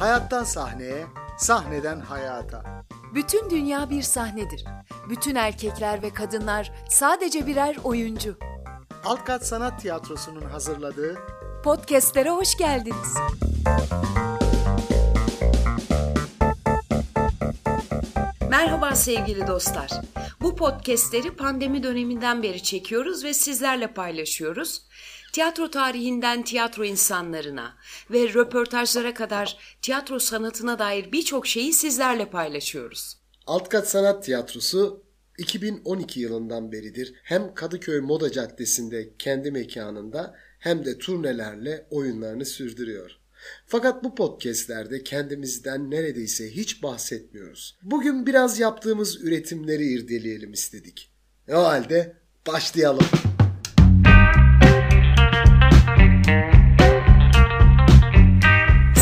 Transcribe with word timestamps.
Hayattan 0.00 0.44
sahneye, 0.44 1.06
sahneden 1.38 2.00
hayata. 2.00 2.62
Bütün 3.14 3.50
dünya 3.50 3.90
bir 3.90 4.02
sahnedir. 4.02 4.64
Bütün 5.08 5.34
erkekler 5.34 6.02
ve 6.02 6.10
kadınlar 6.10 6.72
sadece 6.88 7.46
birer 7.46 7.76
oyuncu. 7.84 8.38
Altkat 9.04 9.46
Sanat 9.46 9.80
Tiyatrosu'nun 9.80 10.44
hazırladığı 10.44 11.18
Podcast'lere 11.64 12.30
hoş 12.30 12.56
geldiniz. 12.56 13.14
Merhaba 18.50 18.94
sevgili 18.94 19.46
dostlar. 19.46 19.90
Bu 20.44 20.56
podcastleri 20.56 21.36
pandemi 21.36 21.82
döneminden 21.82 22.42
beri 22.42 22.62
çekiyoruz 22.62 23.24
ve 23.24 23.34
sizlerle 23.34 23.92
paylaşıyoruz. 23.92 24.82
Tiyatro 25.32 25.70
tarihinden 25.70 26.42
tiyatro 26.42 26.84
insanlarına 26.84 27.76
ve 28.10 28.34
röportajlara 28.34 29.14
kadar 29.14 29.56
tiyatro 29.82 30.18
sanatına 30.18 30.78
dair 30.78 31.12
birçok 31.12 31.46
şeyi 31.46 31.72
sizlerle 31.72 32.30
paylaşıyoruz. 32.30 33.16
Altkat 33.46 33.88
Sanat 33.88 34.24
Tiyatrosu 34.24 35.02
2012 35.38 36.20
yılından 36.20 36.72
beridir 36.72 37.14
hem 37.22 37.54
Kadıköy 37.54 38.00
Moda 38.00 38.32
Caddesi'nde 38.32 39.10
kendi 39.18 39.50
mekanında 39.50 40.34
hem 40.58 40.84
de 40.84 40.98
turnelerle 40.98 41.86
oyunlarını 41.90 42.44
sürdürüyor. 42.44 43.18
Fakat 43.66 44.04
bu 44.04 44.14
podcastlerde 44.14 45.02
kendimizden 45.02 45.90
neredeyse 45.90 46.50
hiç 46.50 46.82
bahsetmiyoruz. 46.82 47.78
Bugün 47.82 48.26
biraz 48.26 48.58
yaptığımız 48.58 49.24
üretimleri 49.24 49.84
irdeleyelim 49.84 50.52
istedik. 50.52 51.10
E 51.48 51.54
o 51.54 51.62
halde 51.62 52.16
başlayalım. 52.46 53.06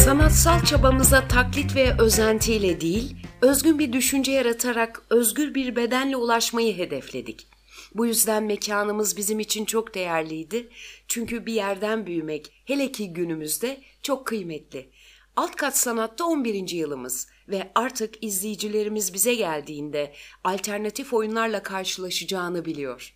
Sanatsal 0.04 0.64
çabamıza 0.64 1.28
taklit 1.28 1.76
ve 1.76 1.98
özentiyle 1.98 2.80
değil, 2.80 3.16
özgün 3.42 3.78
bir 3.78 3.92
düşünce 3.92 4.32
yaratarak 4.32 5.02
özgür 5.10 5.54
bir 5.54 5.76
bedenle 5.76 6.16
ulaşmayı 6.16 6.76
hedefledik. 6.76 7.51
Bu 7.94 8.06
yüzden 8.06 8.44
mekanımız 8.44 9.16
bizim 9.16 9.40
için 9.40 9.64
çok 9.64 9.94
değerliydi. 9.94 10.68
Çünkü 11.08 11.46
bir 11.46 11.52
yerden 11.52 12.06
büyümek, 12.06 12.62
hele 12.64 12.92
ki 12.92 13.12
günümüzde 13.12 13.80
çok 14.02 14.26
kıymetli. 14.26 14.90
Alt 15.36 15.56
kat 15.56 15.78
sanatta 15.78 16.24
11. 16.24 16.68
yılımız 16.68 17.28
ve 17.48 17.72
artık 17.74 18.24
izleyicilerimiz 18.24 19.14
bize 19.14 19.34
geldiğinde 19.34 20.12
alternatif 20.44 21.12
oyunlarla 21.12 21.62
karşılaşacağını 21.62 22.64
biliyor. 22.64 23.14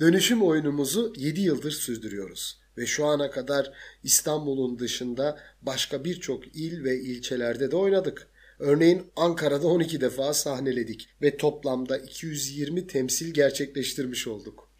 Dönüşüm 0.00 0.42
oyunumuzu 0.42 1.12
7 1.16 1.40
yıldır 1.40 1.70
sürdürüyoruz 1.70 2.62
ve 2.78 2.86
şu 2.86 3.06
ana 3.06 3.30
kadar 3.30 3.72
İstanbul'un 4.02 4.78
dışında 4.78 5.40
başka 5.62 6.04
birçok 6.04 6.56
il 6.56 6.84
ve 6.84 7.00
ilçelerde 7.00 7.70
de 7.70 7.76
oynadık. 7.76 8.31
Örneğin 8.62 9.12
Ankara'da 9.16 9.68
12 9.68 10.00
defa 10.00 10.34
sahneledik 10.34 11.08
ve 11.22 11.36
toplamda 11.36 11.98
220 11.98 12.86
temsil 12.86 13.34
gerçekleştirmiş 13.34 14.28
olduk. 14.28 14.70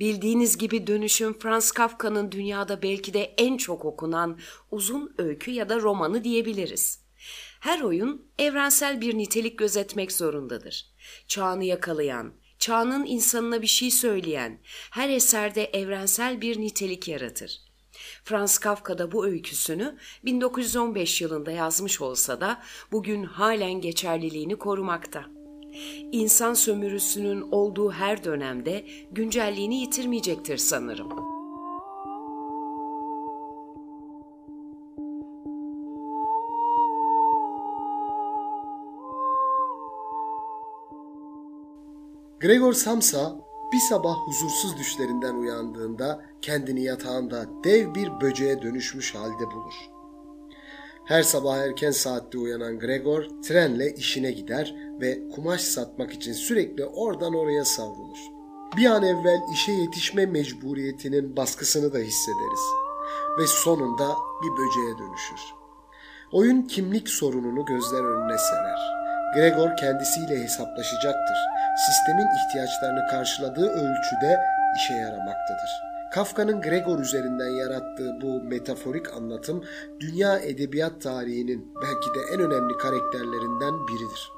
Bildiğiniz 0.00 0.58
gibi 0.58 0.86
dönüşüm 0.86 1.38
Franz 1.38 1.72
Kafka'nın 1.72 2.32
dünyada 2.32 2.82
belki 2.82 3.14
de 3.14 3.34
en 3.38 3.56
çok 3.56 3.84
okunan 3.84 4.38
uzun 4.70 5.14
öykü 5.18 5.50
ya 5.50 5.68
da 5.68 5.80
romanı 5.80 6.24
diyebiliriz. 6.24 7.00
Her 7.60 7.80
oyun 7.80 8.26
evrensel 8.38 9.00
bir 9.00 9.18
nitelik 9.18 9.58
gözetmek 9.58 10.12
zorundadır. 10.12 10.86
Çağını 11.28 11.64
yakalayan, 11.64 12.32
çağının 12.58 13.06
insanına 13.06 13.62
bir 13.62 13.66
şey 13.66 13.90
söyleyen, 13.90 14.60
her 14.90 15.08
eserde 15.08 15.64
evrensel 15.64 16.40
bir 16.40 16.60
nitelik 16.60 17.08
yaratır. 17.08 17.63
Franz 18.24 18.58
Kafka 18.58 18.98
da 18.98 19.12
bu 19.12 19.26
öyküsünü 19.26 19.96
1915 20.24 21.22
yılında 21.22 21.50
yazmış 21.50 22.00
olsa 22.00 22.40
da 22.40 22.62
bugün 22.92 23.24
halen 23.24 23.80
geçerliliğini 23.80 24.56
korumakta. 24.56 25.24
İnsan 26.12 26.54
sömürüsünün 26.54 27.40
olduğu 27.50 27.92
her 27.92 28.24
dönemde 28.24 28.84
güncelliğini 29.12 29.80
yitirmeyecektir 29.80 30.56
sanırım. 30.56 31.34
Gregor 42.40 42.72
Samsa 42.72 43.36
bir 43.74 43.78
sabah 43.78 44.14
huzursuz 44.14 44.78
düşlerinden 44.78 45.34
uyandığında 45.34 46.24
kendini 46.42 46.84
yatağında 46.84 47.46
dev 47.64 47.94
bir 47.94 48.20
böceğe 48.20 48.62
dönüşmüş 48.62 49.14
halde 49.14 49.50
bulur. 49.50 49.74
Her 51.04 51.22
sabah 51.22 51.56
erken 51.56 51.90
saatte 51.90 52.38
uyanan 52.38 52.78
Gregor 52.78 53.26
trenle 53.44 53.94
işine 53.94 54.30
gider 54.30 54.74
ve 55.00 55.28
kumaş 55.28 55.60
satmak 55.60 56.12
için 56.12 56.32
sürekli 56.32 56.84
oradan 56.84 57.34
oraya 57.34 57.64
savrulur. 57.64 58.18
Bir 58.76 58.86
an 58.86 59.02
evvel 59.02 59.40
işe 59.52 59.72
yetişme 59.72 60.26
mecburiyetinin 60.26 61.36
baskısını 61.36 61.92
da 61.92 61.98
hissederiz 61.98 62.62
ve 63.38 63.46
sonunda 63.46 64.08
bir 64.42 64.50
böceğe 64.50 64.98
dönüşür. 64.98 65.40
Oyun 66.32 66.62
kimlik 66.62 67.08
sorununu 67.08 67.64
gözler 67.64 68.04
önüne 68.04 68.38
serer. 68.38 68.78
Gregor 69.34 69.76
kendisiyle 69.76 70.42
hesaplaşacaktır. 70.42 71.36
Sistemin 71.76 72.26
ihtiyaçlarını 72.36 73.06
karşıladığı 73.10 73.68
ölçüde 73.68 74.40
işe 74.76 74.94
yaramaktadır. 74.94 75.70
Kafka'nın 76.12 76.60
Gregor 76.60 76.98
üzerinden 76.98 77.48
yarattığı 77.48 78.20
bu 78.20 78.42
metaforik 78.42 79.14
anlatım 79.14 79.64
dünya 80.00 80.38
edebiyat 80.38 81.00
tarihinin 81.00 81.72
belki 81.82 82.08
de 82.14 82.34
en 82.34 82.40
önemli 82.40 82.76
karakterlerinden 82.76 83.86
biridir. 83.88 84.30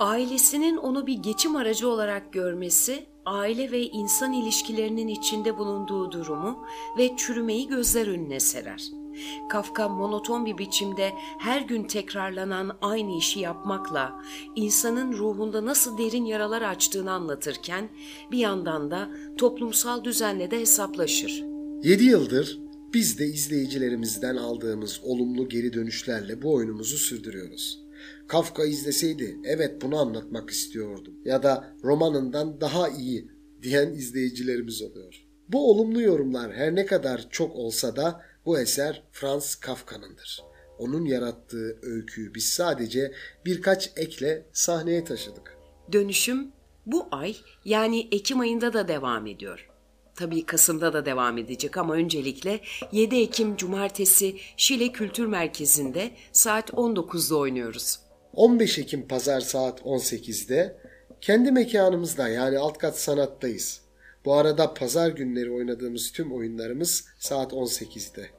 Ailesinin 0.00 0.76
onu 0.76 1.06
bir 1.06 1.18
geçim 1.18 1.56
aracı 1.56 1.88
olarak 1.88 2.32
görmesi, 2.32 3.06
aile 3.24 3.70
ve 3.70 3.80
insan 3.80 4.32
ilişkilerinin 4.32 5.08
içinde 5.08 5.58
bulunduğu 5.58 6.12
durumu 6.12 6.66
ve 6.98 7.16
çürümeyi 7.16 7.68
gözler 7.68 8.06
önüne 8.06 8.40
serer. 8.40 9.05
Kafka 9.48 9.88
monoton 9.88 10.46
bir 10.46 10.58
biçimde 10.58 11.12
her 11.38 11.60
gün 11.60 11.84
tekrarlanan 11.84 12.78
aynı 12.80 13.18
işi 13.18 13.40
yapmakla 13.40 14.22
insanın 14.56 15.12
ruhunda 15.12 15.64
nasıl 15.64 15.98
derin 15.98 16.24
yaralar 16.24 16.62
açtığını 16.62 17.12
anlatırken 17.12 17.88
bir 18.30 18.38
yandan 18.38 18.90
da 18.90 19.10
toplumsal 19.36 20.04
düzenle 20.04 20.50
de 20.50 20.60
hesaplaşır. 20.60 21.44
7 21.82 22.04
yıldır 22.04 22.58
biz 22.94 23.18
de 23.18 23.26
izleyicilerimizden 23.26 24.36
aldığımız 24.36 25.00
olumlu 25.02 25.48
geri 25.48 25.72
dönüşlerle 25.72 26.42
bu 26.42 26.54
oyunumuzu 26.54 26.98
sürdürüyoruz. 26.98 27.86
Kafka 28.28 28.64
izleseydi 28.64 29.38
evet 29.44 29.82
bunu 29.82 29.98
anlatmak 29.98 30.50
istiyordum 30.50 31.14
ya 31.24 31.42
da 31.42 31.74
romanından 31.84 32.60
daha 32.60 32.88
iyi 32.88 33.30
diyen 33.62 33.92
izleyicilerimiz 33.92 34.82
oluyor. 34.82 35.26
Bu 35.48 35.70
olumlu 35.70 36.00
yorumlar 36.00 36.52
her 36.52 36.74
ne 36.74 36.86
kadar 36.86 37.26
çok 37.30 37.56
olsa 37.56 37.96
da 37.96 38.20
bu 38.46 38.58
eser 38.58 39.02
Franz 39.12 39.54
Kafka'nındır. 39.54 40.42
Onun 40.78 41.04
yarattığı 41.04 41.78
öyküyü 41.82 42.34
biz 42.34 42.44
sadece 42.44 43.12
birkaç 43.44 43.90
ekle 43.96 44.46
sahneye 44.52 45.04
taşıdık. 45.04 45.58
Dönüşüm 45.92 46.52
bu 46.86 47.08
ay 47.10 47.36
yani 47.64 48.08
Ekim 48.12 48.40
ayında 48.40 48.72
da 48.72 48.88
devam 48.88 49.26
ediyor. 49.26 49.68
Tabii 50.14 50.46
Kasım'da 50.46 50.92
da 50.92 51.06
devam 51.06 51.38
edecek 51.38 51.76
ama 51.76 51.94
öncelikle 51.94 52.60
7 52.92 53.16
Ekim 53.16 53.56
Cumartesi 53.56 54.36
Şile 54.56 54.92
Kültür 54.92 55.26
Merkezi'nde 55.26 56.10
saat 56.32 56.70
19'da 56.70 57.36
oynuyoruz. 57.36 57.98
15 58.32 58.78
Ekim 58.78 59.08
Pazar 59.08 59.40
saat 59.40 59.80
18'de 59.80 60.76
kendi 61.20 61.52
mekanımızda 61.52 62.28
yani 62.28 62.58
alt 62.58 62.78
kat 62.78 62.98
sanattayız. 62.98 63.85
Bu 64.26 64.34
arada 64.34 64.74
pazar 64.74 65.08
günleri 65.08 65.50
oynadığımız 65.50 66.12
tüm 66.12 66.32
oyunlarımız 66.32 67.04
saat 67.18 67.52
18'de. 67.52 68.30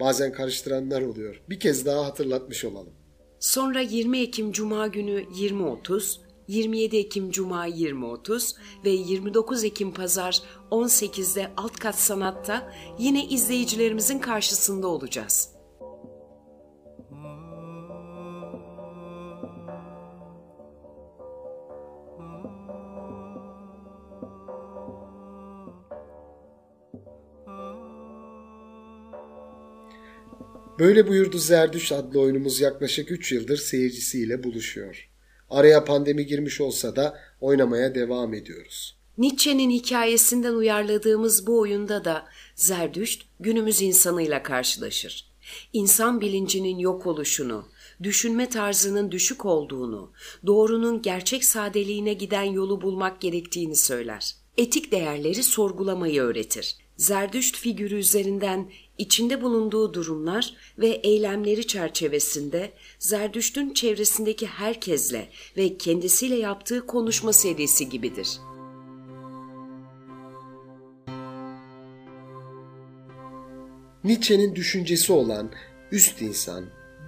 Bazen 0.00 0.32
karıştıranlar 0.32 1.02
oluyor. 1.02 1.42
Bir 1.48 1.60
kez 1.60 1.86
daha 1.86 2.06
hatırlatmış 2.06 2.64
olalım. 2.64 2.92
Sonra 3.40 3.80
20 3.80 4.18
Ekim 4.20 4.52
Cuma 4.52 4.86
günü 4.86 5.22
20.30, 5.22 6.16
27 6.48 6.96
Ekim 6.96 7.30
Cuma 7.30 7.68
20.30 7.68 8.56
ve 8.84 8.90
29 8.90 9.64
Ekim 9.64 9.94
Pazar 9.94 10.42
18'de 10.70 11.50
Alt 11.56 11.78
Kat 11.78 11.98
Sanat'ta 11.98 12.72
yine 12.98 13.24
izleyicilerimizin 13.24 14.18
karşısında 14.18 14.88
olacağız. 14.88 15.57
Böyle 30.78 31.08
buyurdu 31.08 31.38
Zerdüş 31.38 31.92
adlı 31.92 32.20
oyunumuz 32.20 32.60
yaklaşık 32.60 33.10
3 33.10 33.32
yıldır 33.32 33.56
seyircisiyle 33.56 34.44
buluşuyor. 34.44 35.08
Araya 35.50 35.84
pandemi 35.84 36.26
girmiş 36.26 36.60
olsa 36.60 36.96
da 36.96 37.18
oynamaya 37.40 37.94
devam 37.94 38.34
ediyoruz. 38.34 38.98
Nietzsche'nin 39.18 39.70
hikayesinden 39.70 40.54
uyarladığımız 40.54 41.46
bu 41.46 41.60
oyunda 41.60 42.04
da 42.04 42.26
Zerdüşt 42.54 43.22
günümüz 43.40 43.82
insanıyla 43.82 44.42
karşılaşır. 44.42 45.28
İnsan 45.72 46.20
bilincinin 46.20 46.78
yok 46.78 47.06
oluşunu, 47.06 47.68
düşünme 48.02 48.48
tarzının 48.48 49.10
düşük 49.10 49.46
olduğunu, 49.46 50.12
doğrunun 50.46 51.02
gerçek 51.02 51.44
sadeliğine 51.44 52.12
giden 52.12 52.42
yolu 52.42 52.82
bulmak 52.82 53.20
gerektiğini 53.20 53.76
söyler. 53.76 54.34
Etik 54.56 54.92
değerleri 54.92 55.42
sorgulamayı 55.42 56.22
öğretir. 56.22 56.76
Zerdüşt 56.96 57.56
figürü 57.56 57.94
üzerinden 57.94 58.70
içinde 58.98 59.42
bulunduğu 59.42 59.94
durumlar 59.94 60.54
ve 60.78 60.88
eylemleri 60.88 61.66
çerçevesinde 61.66 62.72
Zerdüşt'ün 62.98 63.74
çevresindeki 63.74 64.46
herkesle 64.46 65.28
ve 65.56 65.78
kendisiyle 65.78 66.36
yaptığı 66.36 66.86
konuşma 66.86 67.32
serisi 67.32 67.88
gibidir. 67.88 68.28
Nietzsche'nin 74.04 74.54
düşüncesi 74.54 75.12
olan 75.12 75.50
üst 75.92 76.22
insan, 76.22 76.64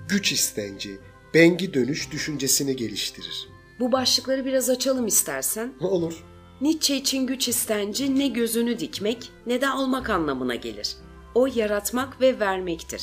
güç 0.09 0.33
istenci, 0.33 0.99
bengi 1.35 1.75
dönüş 1.75 2.13
düşüncesini 2.13 2.77
geliştirir. 2.77 3.49
Bu 3.81 3.93
başlıkları 3.93 4.45
biraz 4.45 4.71
açalım 4.71 5.07
istersen. 5.07 5.73
Olur. 5.81 6.25
Nietzsche 6.61 6.97
için 6.97 7.27
güç 7.27 7.49
istenci 7.49 8.19
ne 8.19 8.29
gözünü 8.29 8.79
dikmek 8.79 9.31
ne 9.47 9.61
de 9.61 9.69
almak 9.69 10.11
anlamına 10.11 10.55
gelir. 10.55 10.97
O 11.35 11.47
yaratmak 11.47 12.21
ve 12.21 12.41
vermektir. 12.41 13.03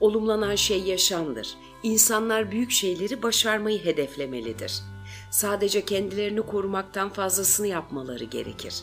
Olumlanan 0.00 0.54
şey 0.54 0.82
yaşamdır. 0.82 1.54
İnsanlar 1.82 2.50
büyük 2.50 2.70
şeyleri 2.70 3.22
başarmayı 3.22 3.84
hedeflemelidir. 3.84 4.80
Sadece 5.30 5.84
kendilerini 5.84 6.42
korumaktan 6.42 7.08
fazlasını 7.10 7.66
yapmaları 7.66 8.24
gerekir. 8.24 8.74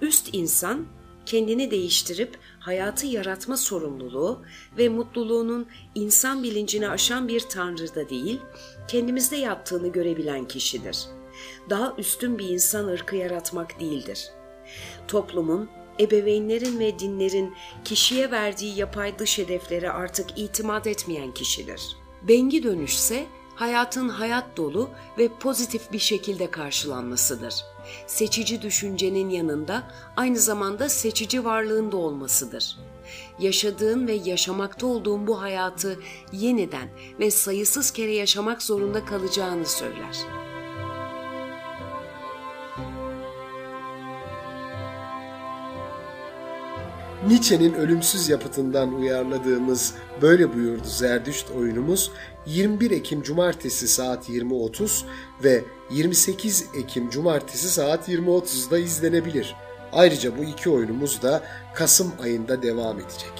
Üst 0.00 0.34
insan 0.34 0.86
kendini 1.26 1.70
değiştirip 1.70 2.38
hayatı 2.60 3.06
yaratma 3.06 3.56
sorumluluğu 3.56 4.42
ve 4.78 4.88
mutluluğunun 4.88 5.66
insan 5.94 6.42
bilincini 6.42 6.88
aşan 6.88 7.28
bir 7.28 7.40
tanrıda 7.40 8.08
değil, 8.08 8.40
kendimizde 8.88 9.36
yattığını 9.36 9.88
görebilen 9.88 10.48
kişidir. 10.48 10.98
Daha 11.70 11.94
üstün 11.98 12.38
bir 12.38 12.48
insan 12.48 12.86
ırkı 12.86 13.16
yaratmak 13.16 13.80
değildir. 13.80 14.30
Toplumun, 15.08 15.68
ebeveynlerin 16.00 16.78
ve 16.78 16.98
dinlerin 16.98 17.54
kişiye 17.84 18.30
verdiği 18.30 18.78
yapay 18.78 19.18
dış 19.18 19.38
hedeflere 19.38 19.90
artık 19.90 20.38
itimat 20.38 20.86
etmeyen 20.86 21.34
kişidir. 21.34 21.96
Bengi 22.22 22.62
dönüşse 22.62 23.26
hayatın 23.54 24.08
hayat 24.08 24.56
dolu 24.56 24.90
ve 25.18 25.28
pozitif 25.40 25.92
bir 25.92 25.98
şekilde 25.98 26.50
karşılanmasıdır. 26.50 27.54
Seçici 28.06 28.62
düşüncenin 28.62 29.30
yanında 29.30 29.90
aynı 30.16 30.38
zamanda 30.38 30.88
seçici 30.88 31.44
varlığın 31.44 31.92
da 31.92 31.96
olmasıdır. 31.96 32.76
Yaşadığın 33.38 34.06
ve 34.06 34.12
yaşamakta 34.12 34.86
olduğun 34.86 35.26
bu 35.26 35.40
hayatı 35.40 36.00
yeniden 36.32 36.88
ve 37.20 37.30
sayısız 37.30 37.90
kere 37.90 38.14
yaşamak 38.14 38.62
zorunda 38.62 39.04
kalacağını 39.04 39.66
söyler. 39.66 40.37
Nietzsche'nin 47.28 47.74
ölümsüz 47.74 48.28
yapıtından 48.28 48.94
uyarladığımız 48.94 49.94
Böyle 50.22 50.54
Buyurdu 50.54 50.84
Zerdüşt 50.84 51.50
oyunumuz 51.50 52.10
21 52.46 52.90
Ekim 52.90 53.22
Cumartesi 53.22 53.88
saat 53.88 54.28
20.30 54.28 55.04
ve 55.44 55.64
28 55.90 56.66
Ekim 56.74 57.10
Cumartesi 57.10 57.68
saat 57.68 58.08
20.30'da 58.08 58.78
izlenebilir. 58.78 59.54
Ayrıca 59.92 60.38
bu 60.38 60.44
iki 60.44 60.70
oyunumuz 60.70 61.22
da 61.22 61.42
Kasım 61.74 62.12
ayında 62.22 62.62
devam 62.62 62.98
edecek. 62.98 63.32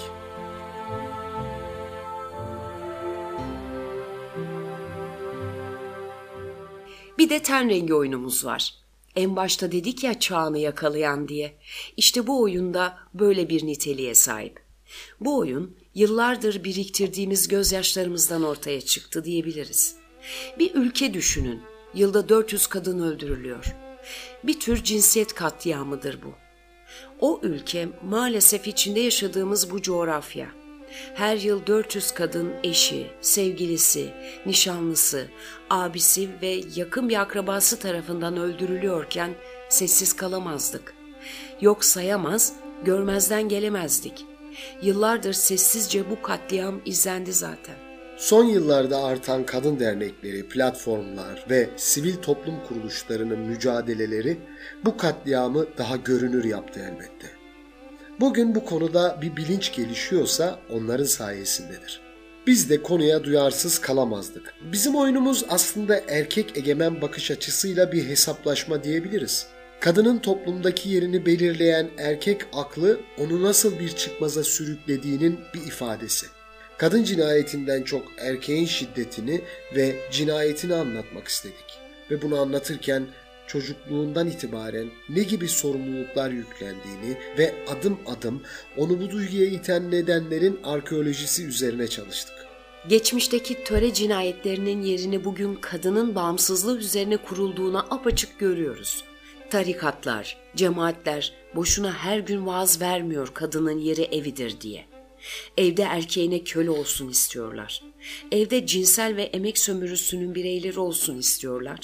Bir 7.17 7.29
de 7.29 7.41
ten 7.41 7.69
rengi 7.69 7.93
oyunumuz 7.93 8.45
var. 8.45 8.78
En 9.15 9.35
başta 9.35 9.71
dedik 9.71 10.03
ya 10.03 10.19
çağını 10.19 10.59
yakalayan 10.59 11.27
diye. 11.27 11.57
İşte 11.97 12.27
bu 12.27 12.41
oyunda 12.41 12.97
böyle 13.13 13.49
bir 13.49 13.65
niteliğe 13.65 14.15
sahip. 14.15 14.59
Bu 15.19 15.37
oyun 15.37 15.77
yıllardır 15.95 16.63
biriktirdiğimiz 16.63 17.47
gözyaşlarımızdan 17.47 18.43
ortaya 18.43 18.81
çıktı 18.81 19.25
diyebiliriz. 19.25 19.95
Bir 20.59 20.75
ülke 20.75 21.13
düşünün. 21.13 21.61
Yılda 21.93 22.29
400 22.29 22.67
kadın 22.67 22.99
öldürülüyor. 22.99 23.75
Bir 24.43 24.59
tür 24.59 24.83
cinsiyet 24.83 25.33
katliamıdır 25.33 26.19
bu. 26.23 26.33
O 27.19 27.39
ülke 27.43 27.89
maalesef 28.03 28.67
içinde 28.67 28.99
yaşadığımız 28.99 29.71
bu 29.71 29.81
coğrafya. 29.81 30.58
Her 31.13 31.37
yıl 31.37 31.67
400 31.67 32.11
kadın 32.11 32.53
eşi, 32.63 33.07
sevgilisi, 33.21 34.09
nişanlısı, 34.45 35.27
abisi 35.69 36.29
ve 36.41 36.61
yakın 36.75 37.09
bir 37.09 37.21
akrabası 37.21 37.79
tarafından 37.79 38.37
öldürülüyorken 38.37 39.31
sessiz 39.69 40.13
kalamazdık. 40.13 40.93
Yok 41.61 41.85
sayamaz, 41.85 42.53
görmezden 42.85 43.49
gelemezdik. 43.49 44.25
Yıllardır 44.81 45.33
sessizce 45.33 46.09
bu 46.09 46.21
katliam 46.21 46.81
izlendi 46.85 47.33
zaten. 47.33 47.75
Son 48.17 48.43
yıllarda 48.43 49.03
artan 49.03 49.45
kadın 49.45 49.79
dernekleri, 49.79 50.47
platformlar 50.47 51.45
ve 51.49 51.69
sivil 51.77 52.15
toplum 52.15 52.55
kuruluşlarının 52.67 53.39
mücadeleleri 53.39 54.37
bu 54.85 54.97
katliamı 54.97 55.65
daha 55.77 55.95
görünür 55.95 56.43
yaptı 56.43 56.79
elbette. 56.79 57.38
Bugün 58.19 58.55
bu 58.55 58.65
konuda 58.65 59.17
bir 59.21 59.35
bilinç 59.35 59.75
gelişiyorsa 59.75 60.59
onların 60.69 61.05
sayesindedir. 61.05 62.01
Biz 62.47 62.69
de 62.69 62.83
konuya 62.83 63.23
duyarsız 63.23 63.79
kalamazdık. 63.79 64.53
Bizim 64.71 64.95
oyunumuz 64.95 65.45
aslında 65.49 66.01
erkek 66.07 66.57
egemen 66.57 67.01
bakış 67.01 67.31
açısıyla 67.31 67.91
bir 67.91 68.05
hesaplaşma 68.05 68.83
diyebiliriz. 68.83 69.47
Kadının 69.79 70.17
toplumdaki 70.17 70.89
yerini 70.89 71.25
belirleyen 71.25 71.89
erkek 71.97 72.41
aklı 72.53 72.99
onu 73.17 73.43
nasıl 73.43 73.79
bir 73.79 73.89
çıkmaza 73.89 74.43
sürüklediğinin 74.43 75.39
bir 75.53 75.61
ifadesi. 75.61 76.27
Kadın 76.77 77.03
cinayetinden 77.03 77.83
çok 77.83 78.03
erkeğin 78.17 78.65
şiddetini 78.65 79.41
ve 79.75 79.95
cinayetini 80.11 80.75
anlatmak 80.75 81.27
istedik. 81.27 81.79
Ve 82.11 82.21
bunu 82.21 82.39
anlatırken 82.39 83.07
çocukluğundan 83.49 84.27
itibaren 84.27 84.87
ne 85.09 85.23
gibi 85.23 85.47
sorumluluklar 85.47 86.29
yüklendiğini 86.29 87.17
ve 87.37 87.55
adım 87.67 87.99
adım 88.07 88.41
onu 88.77 88.99
bu 88.99 89.09
duyguya 89.11 89.45
iten 89.45 89.91
nedenlerin 89.91 90.59
arkeolojisi 90.63 91.45
üzerine 91.45 91.87
çalıştık. 91.87 92.35
Geçmişteki 92.87 93.63
töre 93.63 93.93
cinayetlerinin 93.93 94.81
yerini 94.81 95.25
bugün 95.25 95.55
kadının 95.55 96.15
bağımsızlığı 96.15 96.77
üzerine 96.77 97.17
kurulduğuna 97.17 97.79
apaçık 97.79 98.39
görüyoruz. 98.39 99.03
Tarikatlar, 99.49 100.37
cemaatler 100.55 101.33
boşuna 101.55 101.93
her 101.93 102.19
gün 102.19 102.45
vaaz 102.45 102.81
vermiyor 102.81 103.29
kadının 103.33 103.79
yeri 103.79 104.01
evidir 104.01 104.61
diye. 104.61 104.85
Evde 105.57 105.81
erkeğine 105.81 106.43
köle 106.43 106.69
olsun 106.69 107.09
istiyorlar. 107.09 107.83
Evde 108.31 108.65
cinsel 108.65 109.15
ve 109.15 109.23
emek 109.23 109.57
sömürüsünün 109.57 110.35
bireyleri 110.35 110.79
olsun 110.79 111.17
istiyorlar. 111.17 111.79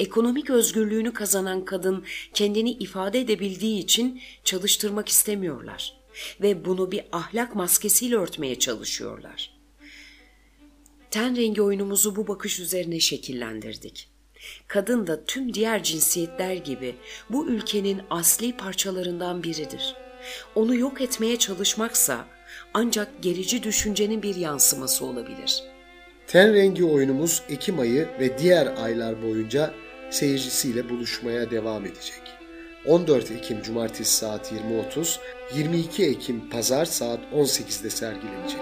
Ekonomik 0.00 0.50
özgürlüğünü 0.50 1.12
kazanan 1.12 1.64
kadın 1.64 2.04
kendini 2.34 2.70
ifade 2.70 3.20
edebildiği 3.20 3.78
için 3.78 4.20
çalıştırmak 4.44 5.08
istemiyorlar 5.08 5.96
ve 6.40 6.64
bunu 6.64 6.92
bir 6.92 7.04
ahlak 7.12 7.54
maskesiyle 7.54 8.16
örtmeye 8.16 8.58
çalışıyorlar. 8.58 9.56
Ten 11.10 11.36
rengi 11.36 11.62
oyunumuzu 11.62 12.16
bu 12.16 12.28
bakış 12.28 12.60
üzerine 12.60 13.00
şekillendirdik. 13.00 14.08
Kadın 14.68 15.06
da 15.06 15.24
tüm 15.24 15.54
diğer 15.54 15.82
cinsiyetler 15.82 16.54
gibi 16.54 16.94
bu 17.30 17.46
ülkenin 17.46 18.00
asli 18.10 18.56
parçalarından 18.56 19.42
biridir. 19.42 19.94
Onu 20.54 20.74
yok 20.74 21.00
etmeye 21.00 21.38
çalışmaksa 21.38 22.28
ancak 22.74 23.22
gerici 23.22 23.62
düşüncenin 23.62 24.22
bir 24.22 24.34
yansıması 24.34 25.04
olabilir. 25.04 25.62
Ten 26.26 26.54
rengi 26.54 26.84
oyunumuz 26.84 27.42
Ekim 27.48 27.78
ayı 27.78 28.08
ve 28.20 28.38
diğer 28.38 28.68
aylar 28.82 29.22
boyunca 29.22 29.74
seyircisiyle 30.10 30.88
buluşmaya 30.88 31.50
devam 31.50 31.84
edecek. 31.84 32.22
14 32.86 33.30
Ekim 33.30 33.62
Cumartesi 33.62 34.16
saat 34.16 34.52
20.30, 34.52 35.18
22 35.54 36.04
Ekim 36.06 36.50
Pazar 36.50 36.84
saat 36.84 37.20
18'de 37.34 37.90
sergilenecek. 37.90 38.60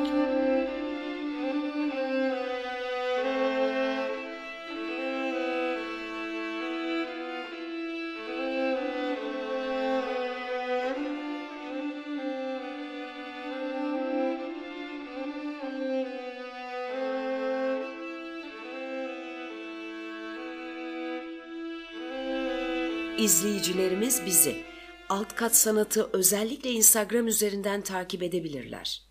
İzleyicilerimiz 23.25 24.27
bizi 24.27 24.63
Alt 25.09 25.35
Kat 25.35 25.57
Sanatı 25.57 26.11
özellikle 26.13 26.71
Instagram 26.71 27.27
üzerinden 27.27 27.83
takip 27.83 28.23
edebilirler. 28.23 29.03